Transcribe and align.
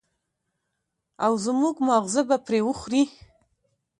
او 1.25 1.33
زموږ 1.45 1.75
ماغزه 1.87 2.21
به 2.29 2.37
پرې 2.45 2.59
وخوري. 2.67 3.03